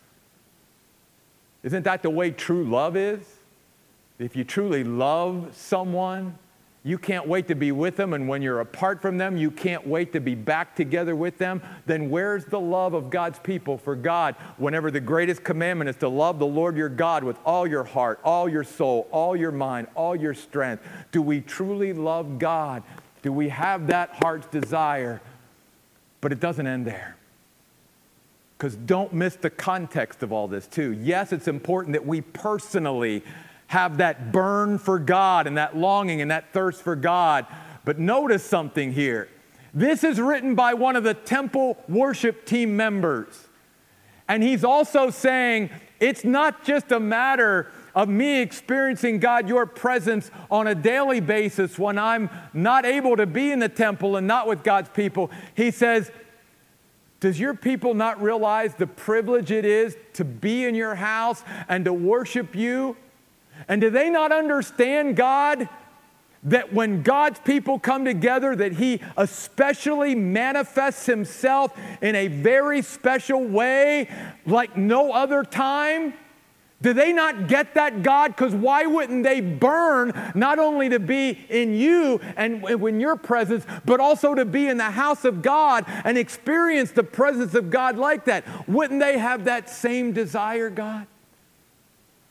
[1.63, 3.39] Isn't that the way true love is?
[4.17, 6.37] If you truly love someone,
[6.85, 9.87] you can't wait to be with them, and when you're apart from them, you can't
[9.87, 13.95] wait to be back together with them, then where's the love of God's people for
[13.95, 17.85] God whenever the greatest commandment is to love the Lord your God with all your
[17.85, 20.87] heart, all your soul, all your mind, all your strength?
[21.11, 22.83] Do we truly love God?
[23.23, 25.23] Do we have that heart's desire?
[26.21, 27.15] But it doesn't end there.
[28.59, 30.91] Because don't miss the context of all this, too.
[30.91, 33.23] Yes, it's important that we personally
[33.67, 37.45] have that burn for God and that longing and that thirst for God.
[37.83, 39.29] But notice something here.
[39.73, 43.47] This is written by one of the temple worship team members.
[44.27, 50.29] And he's also saying it's not just a matter of me experiencing God, your presence
[50.51, 54.47] on a daily basis when I'm not able to be in the temple and not
[54.47, 55.31] with God's people.
[55.55, 56.11] He says,
[57.21, 61.85] Does your people not realize the privilege it is to be in your house and
[61.85, 62.97] to worship you?
[63.67, 65.67] And do they not understand God?
[66.43, 73.43] That when God's people come together, that He especially manifests Himself in a very special
[73.43, 74.09] way,
[74.45, 76.13] like no other time?
[76.81, 78.35] Do they not get that, God?
[78.35, 83.65] Because why wouldn't they burn not only to be in you and in your presence,
[83.85, 87.97] but also to be in the house of God and experience the presence of God
[87.97, 88.45] like that?
[88.67, 91.07] Wouldn't they have that same desire, God?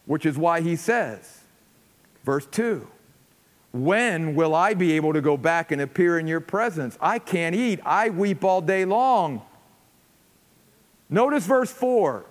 [0.07, 1.41] Which is why he says,
[2.25, 2.87] verse 2
[3.73, 6.99] When will I be able to go back and appear in your presence?
[7.01, 9.43] I can't eat, I weep all day long.
[11.09, 12.25] Notice verse 4.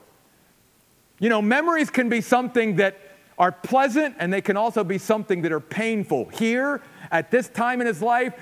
[1.20, 2.98] You know, memories can be something that
[3.38, 6.26] are pleasant and they can also be something that are painful.
[6.30, 6.82] Here,
[7.12, 8.34] at this time in his life,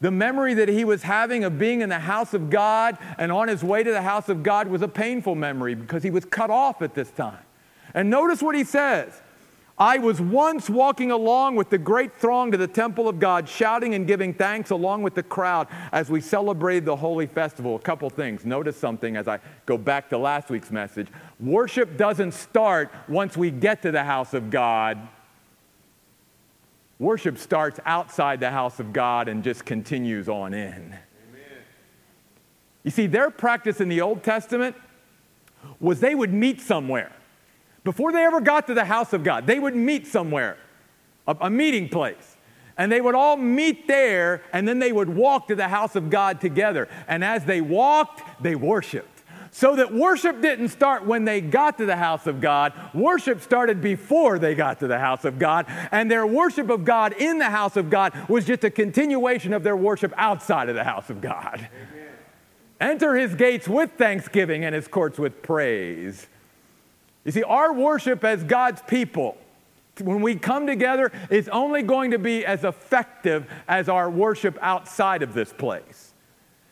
[0.00, 3.48] the memory that he was having of being in the house of God and on
[3.48, 6.50] his way to the house of God was a painful memory because he was cut
[6.50, 7.38] off at this time.
[7.94, 9.20] And notice what he says
[9.78, 13.94] I was once walking along with the great throng to the temple of God, shouting
[13.94, 17.76] and giving thanks along with the crowd as we celebrated the holy festival.
[17.76, 18.44] A couple things.
[18.44, 21.06] Notice something as I go back to last week's message.
[21.38, 24.98] Worship doesn't start once we get to the house of God.
[26.98, 30.72] Worship starts outside the house of God and just continues on in.
[30.72, 30.98] Amen.
[32.82, 34.74] You see, their practice in the Old Testament
[35.78, 37.12] was they would meet somewhere.
[37.88, 40.58] Before they ever got to the house of God, they would meet somewhere,
[41.26, 42.36] a, a meeting place.
[42.76, 46.10] And they would all meet there, and then they would walk to the house of
[46.10, 46.86] God together.
[47.08, 49.22] And as they walked, they worshiped.
[49.52, 52.74] So that worship didn't start when they got to the house of God.
[52.92, 55.64] Worship started before they got to the house of God.
[55.90, 59.62] And their worship of God in the house of God was just a continuation of
[59.62, 61.54] their worship outside of the house of God.
[61.54, 62.08] Amen.
[62.82, 66.26] Enter his gates with thanksgiving and his courts with praise.
[67.28, 69.36] You see, our worship as God's people,
[70.00, 75.22] when we come together, is only going to be as effective as our worship outside
[75.22, 76.14] of this place.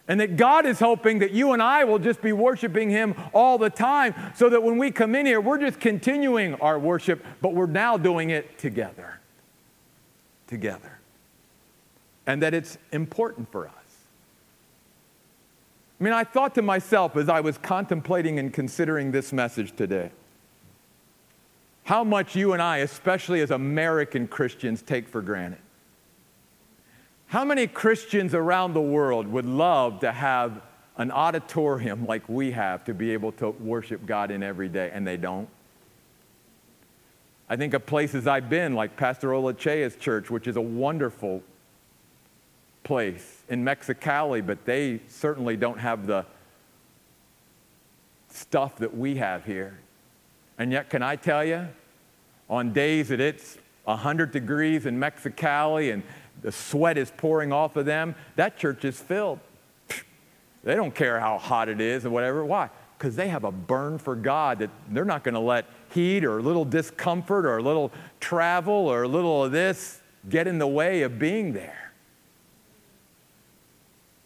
[0.08, 3.58] And that God is hoping that you and I will just be worshiping Him all
[3.58, 7.52] the time so that when we come in here, we're just continuing our worship, but
[7.52, 9.20] we're now doing it together.
[10.46, 11.00] Together.
[12.26, 13.74] And that it's important for us.
[16.00, 20.12] I mean, I thought to myself as I was contemplating and considering this message today
[21.86, 25.60] how much you and I, especially as American Christians, take for granted.
[27.28, 30.62] How many Christians around the world would love to have
[30.96, 35.06] an auditorium like we have to be able to worship God in every day, and
[35.06, 35.48] they don't?
[37.48, 41.40] I think of places I've been, like Pastor Olachea's church, which is a wonderful
[42.82, 46.26] place in Mexicali, but they certainly don't have the
[48.28, 49.78] stuff that we have here.
[50.58, 51.68] And yet, can I tell you,
[52.48, 56.02] on days that it's 100 degrees in Mexicali and
[56.42, 59.40] the sweat is pouring off of them, that church is filled.
[60.64, 62.44] They don't care how hot it is or whatever.
[62.44, 62.70] Why?
[62.98, 66.38] Because they have a burn for God that they're not going to let heat or
[66.38, 70.66] a little discomfort or a little travel or a little of this get in the
[70.66, 71.92] way of being there.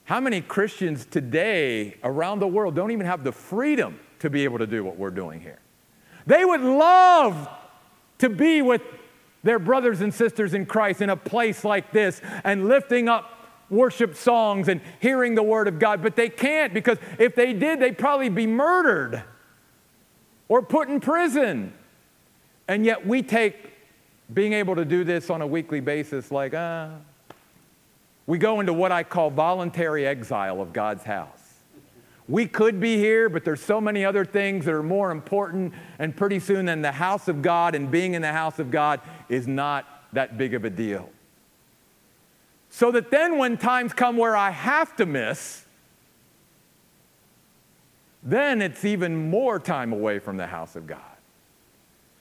[0.04, 4.58] How many Christians today around the world don't even have the freedom to be able
[4.58, 5.58] to do what we're doing here?
[6.26, 7.48] They would love
[8.18, 8.82] to be with
[9.42, 13.38] their brothers and sisters in Christ in a place like this and lifting up
[13.70, 17.80] worship songs and hearing the Word of God, but they can't because if they did,
[17.80, 19.22] they'd probably be murdered
[20.48, 21.72] or put in prison.
[22.68, 23.72] And yet we take
[24.32, 26.58] being able to do this on a weekly basis like, ah.
[26.58, 26.90] Uh,
[28.26, 31.39] we go into what I call voluntary exile of God's house.
[32.30, 35.74] We could be here, but there's so many other things that are more important.
[35.98, 39.00] And pretty soon, then the house of God and being in the house of God
[39.28, 41.10] is not that big of a deal.
[42.70, 45.64] So that then, when times come where I have to miss,
[48.22, 51.00] then it's even more time away from the house of God.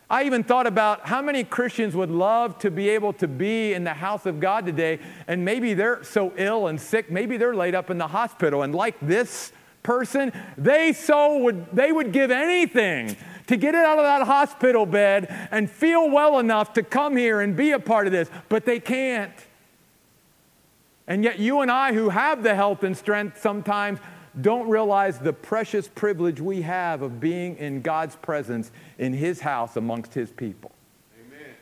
[0.09, 3.83] I even thought about how many Christians would love to be able to be in
[3.83, 4.97] the house of God today,
[5.27, 8.73] and maybe they're so ill and sick, maybe they're laid up in the hospital, and
[8.73, 9.51] like this
[9.83, 13.15] person, they so would they would give anything
[13.47, 17.41] to get it out of that hospital bed and feel well enough to come here
[17.41, 19.33] and be a part of this, but they can't.
[21.07, 23.99] And yet you and I who have the health and strength sometimes
[24.39, 29.75] don't realize the precious privilege we have of being in God's presence in his house
[29.75, 30.71] amongst his people.
[31.19, 31.55] Amen.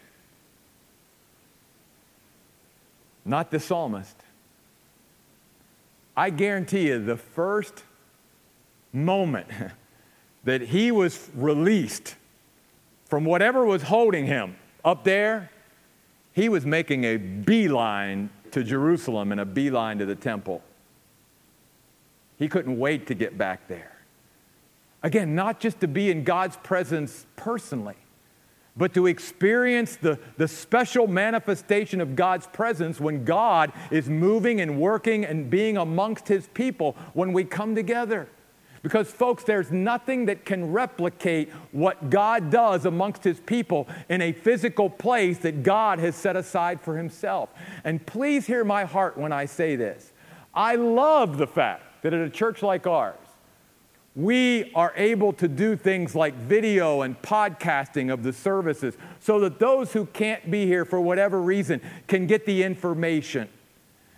[3.23, 4.17] Not the psalmist.
[6.17, 7.83] I guarantee you the first
[8.93, 9.47] moment
[10.43, 12.15] that he was released
[13.05, 15.49] from whatever was holding him up there,
[16.33, 20.61] he was making a beeline to Jerusalem and a beeline to the temple.
[22.37, 23.93] He couldn't wait to get back there.
[25.03, 27.95] Again, not just to be in God's presence personally,
[28.75, 34.79] but to experience the, the special manifestation of God's presence when God is moving and
[34.79, 38.29] working and being amongst his people when we come together.
[38.87, 44.31] Because, folks, there's nothing that can replicate what God does amongst His people in a
[44.31, 47.49] physical place that God has set aside for Himself.
[47.83, 50.13] And please hear my heart when I say this.
[50.53, 53.17] I love the fact that at a church like ours,
[54.15, 59.59] we are able to do things like video and podcasting of the services so that
[59.59, 63.49] those who can't be here for whatever reason can get the information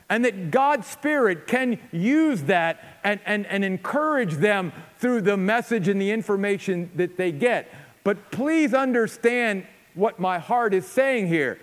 [0.10, 5.88] and that God's Spirit can use that and, and, and encourage them through the message
[5.88, 7.72] and the information that they get.
[8.04, 11.60] But please understand what my heart is saying here.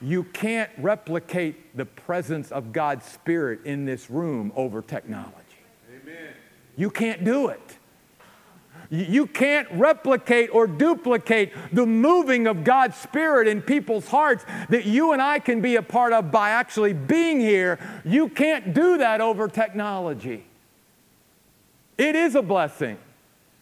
[0.00, 5.36] You can't replicate the presence of God's Spirit in this room over technology.
[5.90, 6.34] Amen.
[6.76, 7.78] You can't do it.
[8.92, 15.12] You can't replicate or duplicate the moving of God's Spirit in people's hearts that you
[15.12, 17.78] and I can be a part of by actually being here.
[18.04, 20.44] You can't do that over technology.
[21.96, 22.98] It is a blessing.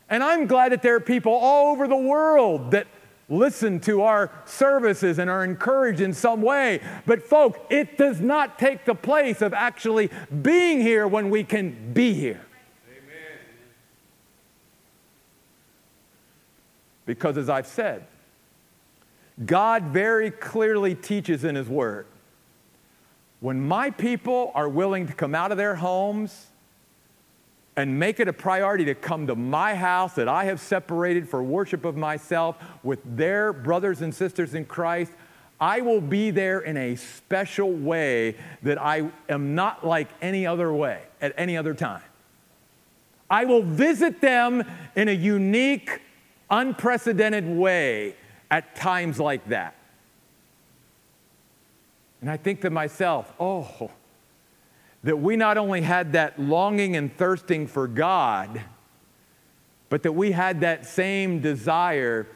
[0.08, 2.88] And I'm glad that there are people all over the world that
[3.28, 6.80] listen to our services and are encouraged in some way.
[7.06, 10.10] But, folk, it does not take the place of actually
[10.42, 12.44] being here when we can be here.
[17.10, 18.06] Because, as I've said,
[19.44, 22.06] God very clearly teaches in His Word
[23.40, 26.46] when my people are willing to come out of their homes
[27.74, 31.42] and make it a priority to come to my house that I have separated for
[31.42, 32.54] worship of myself
[32.84, 35.10] with their brothers and sisters in Christ,
[35.60, 40.72] I will be there in a special way that I am not like any other
[40.72, 42.02] way at any other time.
[43.28, 44.62] I will visit them
[44.94, 46.02] in a unique,
[46.50, 48.14] unprecedented way
[48.50, 49.74] at times like that.
[52.20, 53.90] And I think to myself, oh,
[55.04, 58.60] that we not only had that longing and thirsting for God,
[59.88, 62.26] but that we had that same desire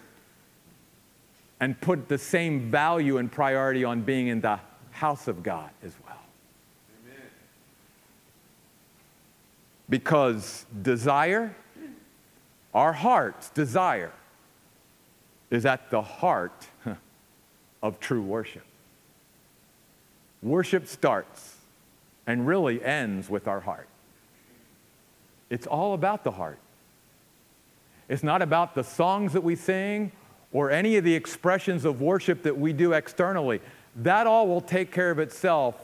[1.60, 4.58] and put the same value and priority on being in the
[4.90, 6.16] house of God as well.
[7.04, 7.22] Amen.
[9.88, 11.54] Because desire,
[12.74, 14.12] our heart's desire,
[15.50, 16.66] is at the heart
[17.82, 18.64] of true worship.
[20.42, 21.56] Worship starts
[22.26, 23.88] and really ends with our heart.
[25.50, 26.58] It's all about the heart.
[28.08, 30.12] It's not about the songs that we sing
[30.52, 33.60] or any of the expressions of worship that we do externally.
[33.96, 35.76] That all will take care of itself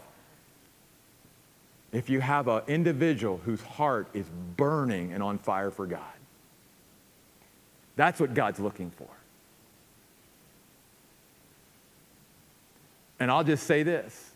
[1.93, 4.27] if you have an individual whose heart is
[4.57, 6.20] burning and on fire for God.
[8.01, 9.09] That's what God's looking for.
[13.19, 14.31] And I'll just say this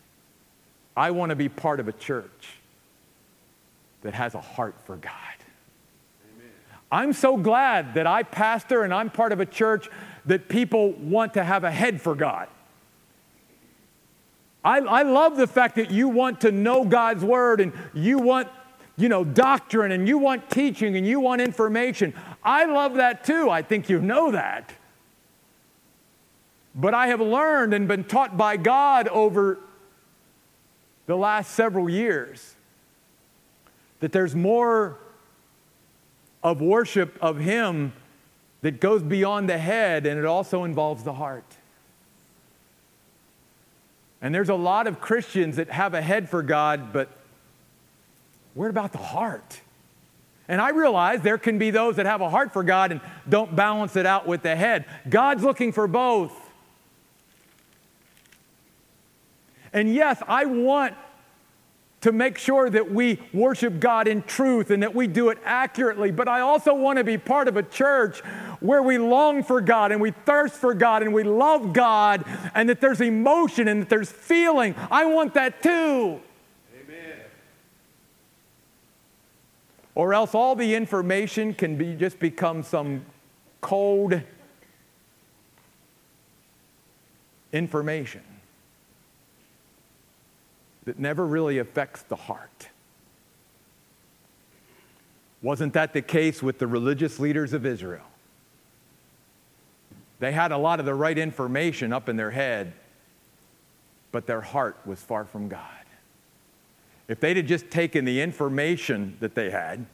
[0.95, 2.59] I want to be part of a church
[4.03, 5.11] that has a heart for God.
[6.35, 6.51] Amen.
[6.91, 9.89] I'm so glad that I pastor and I'm part of a church
[10.27, 12.47] that people want to have a head for God.
[14.63, 18.47] I, I love the fact that you want to know God's word and you want
[18.97, 22.13] you know, doctrine and you want teaching and you want information.
[22.43, 23.49] I love that too.
[23.49, 24.73] I think you know that.
[26.73, 29.59] But I have learned and been taught by God over
[31.07, 32.55] the last several years
[33.99, 34.97] that there's more
[36.43, 37.93] of worship of Him
[38.61, 41.45] that goes beyond the head and it also involves the heart.
[44.21, 47.09] And there's a lot of Christians that have a head for God, but
[48.55, 49.61] what about the heart?
[50.47, 53.55] And I realize there can be those that have a heart for God and don't
[53.55, 54.85] balance it out with the head.
[55.07, 56.33] God's looking for both.
[59.73, 60.95] And yes, I want
[62.01, 66.11] to make sure that we worship God in truth and that we do it accurately.
[66.11, 68.19] But I also want to be part of a church
[68.59, 72.69] where we long for God and we thirst for God and we love God and
[72.69, 74.75] that there's emotion and that there's feeling.
[74.91, 76.21] I want that too.
[79.95, 83.05] Or else all the information can be just become some
[83.61, 84.21] cold
[87.53, 88.21] information
[90.83, 92.69] that never really affects the heart.
[95.41, 98.05] Wasn't that the case with the religious leaders of Israel?
[100.19, 102.73] They had a lot of the right information up in their head,
[104.11, 105.84] but their heart was far from God.
[107.07, 109.85] If they'd have just taken the information that they had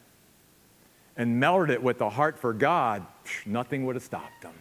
[1.18, 3.06] and melted it with the heart for God,
[3.46, 4.54] nothing would have stopped them.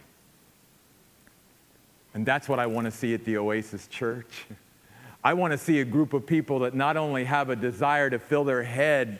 [2.13, 4.45] And that's what I want to see at the Oasis Church.
[5.23, 8.19] I want to see a group of people that not only have a desire to
[8.19, 9.19] fill their head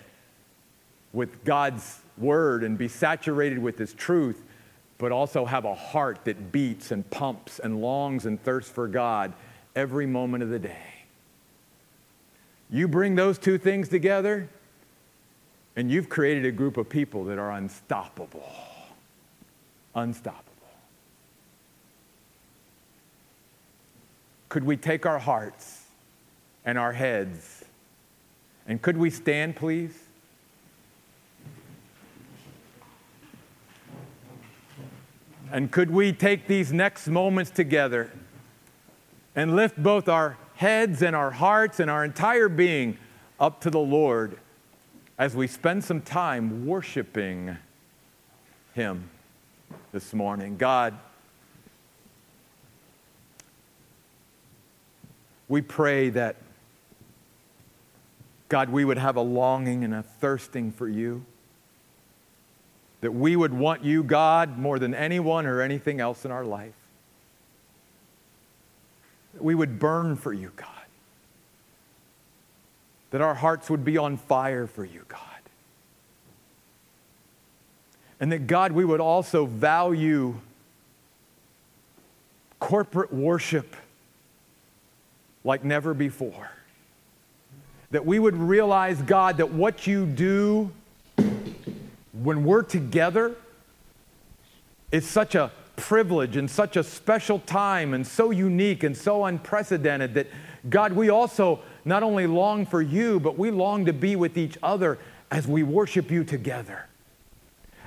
[1.13, 4.43] with God's word and be saturated with his truth,
[4.97, 9.33] but also have a heart that beats and pumps and longs and thirsts for God
[9.75, 10.90] every moment of the day.
[12.71, 14.47] You bring those two things together,
[15.75, 18.49] and you've created a group of people that are unstoppable.
[19.93, 20.45] Unstoppable.
[24.49, 25.81] Could we take our hearts?
[26.65, 27.63] and our heads.
[28.67, 29.97] And could we stand, please?
[35.51, 38.11] And could we take these next moments together
[39.35, 42.95] and lift both our heads and our hearts and our entire being
[43.39, 44.37] up to the Lord
[45.17, 47.57] as we spend some time worshiping
[48.75, 49.09] Him
[49.91, 50.57] this morning?
[50.57, 50.95] God,
[55.47, 56.35] we pray that
[58.47, 61.25] God, we would have a longing and a thirsting for you.
[62.99, 66.75] That we would want you, God, more than anyone or anything else in our life.
[69.33, 70.67] That we would burn for you, God.
[73.11, 75.19] That our hearts would be on fire for you, God.
[78.19, 80.35] And that, God, we would also value
[82.59, 83.75] corporate worship
[85.43, 86.51] like never before.
[87.89, 90.71] That we would realize, God, that what you do
[92.13, 93.35] when we're together
[94.91, 100.13] is such a privilege and such a special time and so unique and so unprecedented
[100.13, 100.27] that,
[100.69, 104.57] God, we also not only long for you, but we long to be with each
[104.61, 104.99] other
[105.31, 106.87] as we worship you together.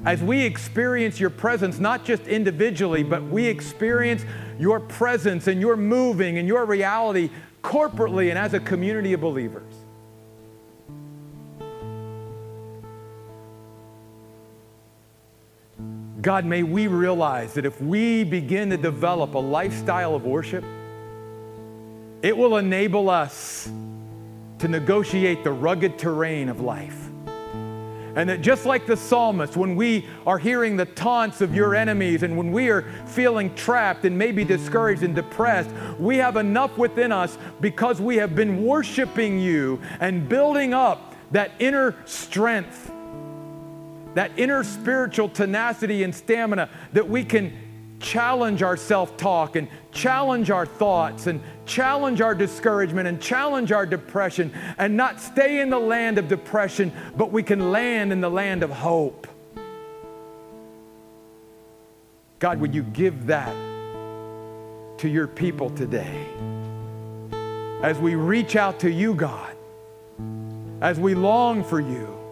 [0.05, 4.25] As we experience your presence, not just individually, but we experience
[4.59, 7.31] your presence and your moving and your reality
[7.63, 9.84] corporately and as a community of believers.
[16.25, 20.65] God, may we realize that if we begin to develop a lifestyle of worship,
[22.23, 23.71] it will enable us
[24.59, 27.11] to negotiate the rugged terrain of life.
[28.17, 32.23] And that just like the psalmist, when we are hearing the taunts of your enemies
[32.23, 35.69] and when we are feeling trapped and maybe discouraged and depressed,
[35.99, 41.51] we have enough within us because we have been worshiping you and building up that
[41.59, 42.94] inner strength
[44.15, 47.53] that inner spiritual tenacity and stamina that we can
[48.01, 53.87] challenge our self talk and challenge our thoughts and challenge our discouragement and challenge our
[53.87, 58.31] depression and not stay in the land of depression, but we can land in the
[58.31, 59.27] land of hope.
[62.39, 63.55] God, would you give that
[64.99, 66.27] to your people today?
[67.83, 69.57] As we reach out to you, God,
[70.81, 72.24] as we long for you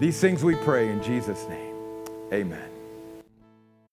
[0.00, 1.76] these things we pray in Jesus' name.
[2.32, 2.69] Amen.